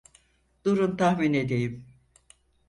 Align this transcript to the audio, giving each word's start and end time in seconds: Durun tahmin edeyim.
Durun 0.65 0.97
tahmin 0.97 1.33
edeyim. 1.33 1.85